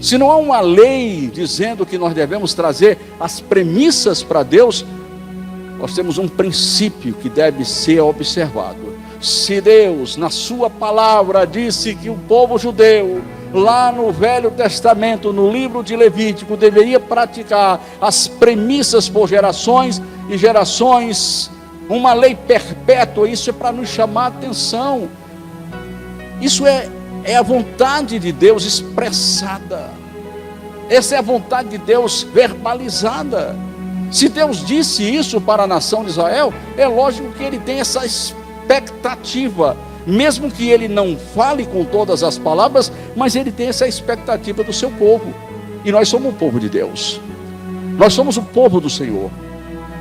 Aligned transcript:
Se 0.00 0.16
não 0.16 0.30
há 0.30 0.36
uma 0.36 0.60
lei 0.60 1.30
dizendo 1.32 1.84
que 1.84 1.98
nós 1.98 2.14
devemos 2.14 2.54
trazer 2.54 2.98
as 3.18 3.40
premissas 3.40 4.22
para 4.22 4.42
Deus, 4.42 4.84
nós 5.78 5.94
temos 5.94 6.18
um 6.18 6.28
princípio 6.28 7.14
que 7.14 7.28
deve 7.28 7.64
ser 7.64 8.00
observado. 8.00 8.96
Se 9.20 9.60
Deus, 9.60 10.16
na 10.16 10.30
Sua 10.30 10.70
palavra, 10.70 11.44
disse 11.44 11.94
que 11.94 12.08
o 12.08 12.16
povo 12.16 12.58
judeu, 12.58 13.22
lá 13.52 13.90
no 13.90 14.12
Velho 14.12 14.50
Testamento, 14.52 15.32
no 15.32 15.50
livro 15.50 15.82
de 15.82 15.96
Levítico, 15.96 16.56
deveria 16.56 17.00
praticar 17.00 17.80
as 18.00 18.28
premissas 18.28 19.08
por 19.08 19.28
gerações 19.28 20.00
e 20.28 20.38
gerações, 20.38 21.50
uma 21.88 22.12
lei 22.12 22.36
perpétua, 22.36 23.28
isso 23.28 23.50
é 23.50 23.52
para 23.52 23.72
nos 23.72 23.88
chamar 23.88 24.24
a 24.24 24.28
atenção. 24.28 25.08
Isso 26.40 26.66
é 26.66 26.88
é 27.28 27.36
a 27.36 27.42
vontade 27.42 28.18
de 28.18 28.32
Deus 28.32 28.64
expressada. 28.64 29.90
Essa 30.88 31.16
é 31.16 31.18
a 31.18 31.22
vontade 31.22 31.68
de 31.68 31.76
Deus 31.76 32.22
verbalizada. 32.22 33.54
Se 34.10 34.30
Deus 34.30 34.64
disse 34.64 35.02
isso 35.02 35.38
para 35.38 35.64
a 35.64 35.66
nação 35.66 36.02
de 36.02 36.08
Israel, 36.08 36.54
é 36.74 36.88
lógico 36.88 37.30
que 37.32 37.44
ele 37.44 37.58
tem 37.58 37.80
essa 37.80 38.06
expectativa, 38.06 39.76
mesmo 40.06 40.50
que 40.50 40.70
ele 40.70 40.88
não 40.88 41.18
fale 41.18 41.66
com 41.66 41.84
todas 41.84 42.22
as 42.22 42.38
palavras, 42.38 42.90
mas 43.14 43.36
ele 43.36 43.52
tem 43.52 43.68
essa 43.68 43.86
expectativa 43.86 44.64
do 44.64 44.72
seu 44.72 44.90
povo. 44.90 45.34
E 45.84 45.92
nós 45.92 46.08
somos 46.08 46.32
o 46.32 46.34
povo 46.34 46.58
de 46.58 46.70
Deus. 46.70 47.20
Nós 47.98 48.14
somos 48.14 48.38
o 48.38 48.42
povo 48.42 48.80
do 48.80 48.88
Senhor. 48.88 49.30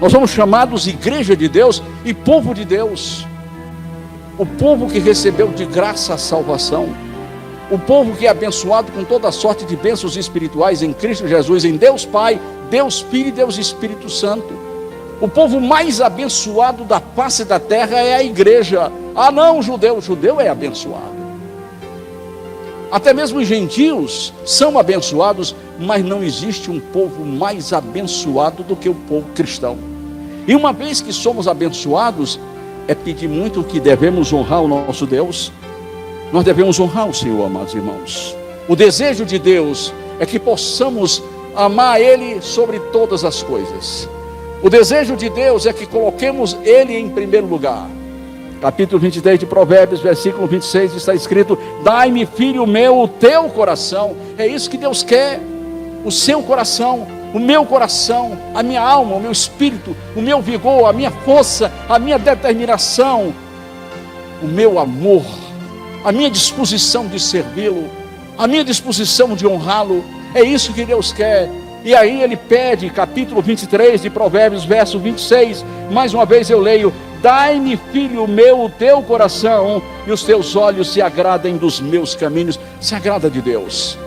Nós 0.00 0.12
somos 0.12 0.30
chamados 0.30 0.86
igreja 0.86 1.34
de 1.34 1.48
Deus 1.48 1.82
e 2.04 2.14
povo 2.14 2.54
de 2.54 2.64
Deus. 2.64 3.26
O 4.38 4.46
povo 4.46 4.86
que 4.86 5.00
recebeu 5.00 5.48
de 5.48 5.64
graça 5.64 6.14
a 6.14 6.18
salvação 6.18 7.05
o 7.70 7.78
povo 7.78 8.16
que 8.16 8.26
é 8.26 8.30
abençoado 8.30 8.92
com 8.92 9.04
toda 9.04 9.32
sorte 9.32 9.64
de 9.64 9.76
bênçãos 9.76 10.16
espirituais 10.16 10.82
em 10.82 10.92
Cristo 10.92 11.26
Jesus, 11.26 11.64
em 11.64 11.76
Deus 11.76 12.04
Pai, 12.04 12.40
Deus 12.70 13.00
Filho 13.00 13.28
e 13.28 13.32
Deus 13.32 13.58
Espírito 13.58 14.08
Santo. 14.08 14.66
O 15.20 15.26
povo 15.26 15.60
mais 15.60 16.00
abençoado 16.00 16.84
da 16.84 17.00
face 17.00 17.44
da 17.44 17.58
terra 17.58 17.98
é 17.98 18.14
a 18.14 18.22
igreja. 18.22 18.92
Ah, 19.14 19.32
não, 19.32 19.62
judeu, 19.62 20.00
judeu 20.00 20.40
é 20.40 20.48
abençoado. 20.48 21.16
Até 22.90 23.12
mesmo 23.12 23.40
os 23.40 23.48
gentios 23.48 24.32
são 24.44 24.78
abençoados, 24.78 25.56
mas 25.78 26.04
não 26.04 26.22
existe 26.22 26.70
um 26.70 26.78
povo 26.78 27.24
mais 27.24 27.72
abençoado 27.72 28.62
do 28.62 28.76
que 28.76 28.88
o 28.88 28.94
povo 28.94 29.26
cristão. 29.34 29.76
E 30.46 30.54
uma 30.54 30.72
vez 30.72 31.00
que 31.00 31.12
somos 31.12 31.48
abençoados, 31.48 32.38
é 32.86 32.94
pedir 32.94 33.28
muito 33.28 33.64
que 33.64 33.80
devemos 33.80 34.32
honrar 34.32 34.62
o 34.62 34.68
nosso 34.68 35.04
Deus, 35.04 35.50
nós 36.32 36.44
devemos 36.44 36.78
honrar 36.80 37.08
o 37.08 37.14
Senhor, 37.14 37.44
amados 37.44 37.74
irmãos. 37.74 38.36
O 38.68 38.74
desejo 38.74 39.24
de 39.24 39.38
Deus 39.38 39.92
é 40.18 40.26
que 40.26 40.38
possamos 40.38 41.22
amar 41.54 42.00
Ele 42.00 42.42
sobre 42.42 42.80
todas 42.90 43.24
as 43.24 43.42
coisas. 43.42 44.08
O 44.62 44.68
desejo 44.68 45.16
de 45.16 45.28
Deus 45.28 45.66
é 45.66 45.72
que 45.72 45.86
coloquemos 45.86 46.56
Ele 46.64 46.96
em 46.96 47.08
primeiro 47.08 47.46
lugar. 47.46 47.88
Capítulo 48.60 48.98
23 48.98 49.38
de 49.38 49.46
Provérbios, 49.46 50.00
versículo 50.00 50.46
26, 50.46 50.94
está 50.94 51.14
escrito: 51.14 51.58
Dai-me, 51.84 52.26
filho 52.26 52.66
meu, 52.66 53.00
o 53.00 53.06
teu 53.06 53.44
coração. 53.50 54.16
É 54.36 54.46
isso 54.46 54.68
que 54.68 54.78
Deus 54.78 55.02
quer, 55.02 55.40
o 56.04 56.10
seu 56.10 56.42
coração, 56.42 57.06
o 57.32 57.38
meu 57.38 57.64
coração, 57.64 58.36
a 58.54 58.62
minha 58.62 58.80
alma, 58.80 59.14
o 59.14 59.20
meu 59.20 59.30
espírito, 59.30 59.94
o 60.16 60.22
meu 60.22 60.40
vigor, 60.40 60.88
a 60.88 60.92
minha 60.92 61.10
força, 61.10 61.70
a 61.88 61.98
minha 61.98 62.18
determinação, 62.18 63.32
o 64.42 64.46
meu 64.46 64.78
amor 64.78 65.45
a 66.06 66.12
minha 66.12 66.30
disposição 66.30 67.08
de 67.08 67.18
servi-lo, 67.18 67.90
a 68.38 68.46
minha 68.46 68.62
disposição 68.62 69.34
de 69.34 69.44
honrá-lo. 69.44 70.04
É 70.36 70.40
isso 70.40 70.72
que 70.72 70.84
Deus 70.84 71.12
quer. 71.12 71.50
E 71.84 71.96
aí 71.96 72.22
ele 72.22 72.36
pede, 72.36 72.88
capítulo 72.90 73.42
23 73.42 74.02
de 74.02 74.08
Provérbios, 74.08 74.64
verso 74.64 75.00
26, 75.00 75.64
mais 75.90 76.14
uma 76.14 76.24
vez 76.24 76.48
eu 76.48 76.60
leio: 76.60 76.94
Dai-me, 77.20 77.76
filho 77.90 78.28
meu, 78.28 78.66
o 78.66 78.70
teu 78.70 79.02
coração, 79.02 79.82
e 80.06 80.12
os 80.12 80.22
teus 80.22 80.54
olhos 80.54 80.92
se 80.92 81.02
agradem 81.02 81.56
dos 81.56 81.80
meus 81.80 82.14
caminhos. 82.14 82.56
Se 82.80 82.94
agrada 82.94 83.28
de 83.28 83.42
Deus, 83.42 83.98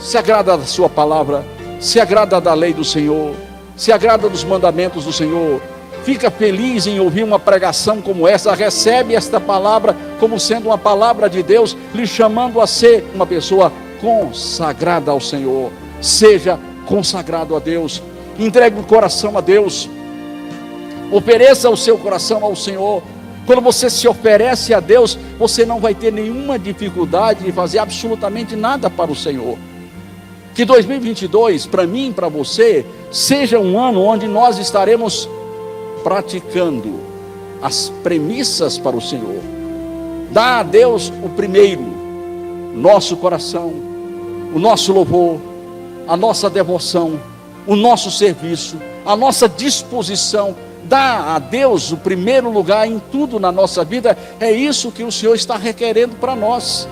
se 0.00 0.16
agrada 0.16 0.56
da 0.56 0.64
Sua 0.64 0.88
palavra, 0.88 1.44
se 1.80 1.98
agrada 1.98 2.40
da 2.40 2.54
lei 2.54 2.72
do 2.72 2.84
Senhor, 2.84 3.34
se 3.76 3.90
agrada 3.90 4.28
dos 4.28 4.44
mandamentos 4.44 5.04
do 5.06 5.12
Senhor, 5.12 5.60
fica 6.04 6.30
feliz 6.30 6.86
em 6.86 7.00
ouvir 7.00 7.22
uma 7.22 7.38
pregação 7.38 8.00
como 8.00 8.26
essa, 8.26 8.54
recebe 8.54 9.14
esta 9.14 9.40
palavra 9.40 9.96
como 10.18 10.38
sendo 10.38 10.66
uma 10.66 10.78
palavra 10.78 11.28
de 11.28 11.42
Deus, 11.42 11.76
lhe 11.94 12.06
chamando 12.06 12.60
a 12.60 12.66
ser 12.66 13.10
uma 13.14 13.26
pessoa 13.26 13.72
consagrada 14.00 15.10
ao 15.10 15.20
Senhor. 15.20 15.70
Seja 16.00 16.58
consagrado 16.86 17.54
a 17.56 17.58
Deus, 17.58 18.02
entregue 18.38 18.78
o 18.78 18.84
coração 18.84 19.38
a 19.38 19.40
Deus, 19.40 19.88
ofereça 21.10 21.70
o 21.70 21.76
seu 21.76 21.96
coração 21.96 22.44
ao 22.44 22.56
Senhor. 22.56 23.02
Quando 23.46 23.60
você 23.60 23.90
se 23.90 24.06
oferece 24.06 24.72
a 24.72 24.80
Deus, 24.80 25.18
você 25.38 25.64
não 25.64 25.80
vai 25.80 25.94
ter 25.94 26.12
nenhuma 26.12 26.58
dificuldade 26.58 27.44
de 27.44 27.52
fazer 27.52 27.78
absolutamente 27.78 28.54
nada 28.54 28.88
para 28.88 29.10
o 29.10 29.16
Senhor. 29.16 29.58
Que 30.54 30.64
2022, 30.64 31.66
para 31.66 31.86
mim 31.86 32.10
e 32.10 32.12
para 32.12 32.28
você, 32.28 32.84
seja 33.10 33.58
um 33.58 33.78
ano 33.78 34.02
onde 34.02 34.28
nós 34.28 34.58
estaremos 34.58 35.28
praticando 36.02 37.00
as 37.60 37.88
premissas 38.02 38.78
para 38.78 38.96
o 38.96 39.00
Senhor. 39.00 39.40
Dá 40.30 40.60
a 40.60 40.62
Deus 40.62 41.12
o 41.22 41.28
primeiro, 41.28 41.84
nosso 42.74 43.16
coração, 43.16 43.72
o 44.54 44.58
nosso 44.58 44.92
louvor, 44.92 45.38
a 46.08 46.16
nossa 46.16 46.50
devoção, 46.50 47.20
o 47.66 47.76
nosso 47.76 48.10
serviço, 48.10 48.76
a 49.04 49.14
nossa 49.14 49.48
disposição. 49.48 50.54
Dá 50.84 51.34
a 51.34 51.38
Deus 51.38 51.92
o 51.92 51.96
primeiro 51.96 52.50
lugar 52.50 52.88
em 52.88 53.00
tudo 53.10 53.38
na 53.38 53.52
nossa 53.52 53.84
vida. 53.84 54.16
É 54.40 54.50
isso 54.50 54.90
que 54.90 55.04
o 55.04 55.12
Senhor 55.12 55.34
está 55.34 55.56
requerendo 55.56 56.16
para 56.16 56.34
nós. 56.34 56.88